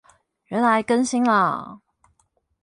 [0.47, 1.81] 原來更新了啊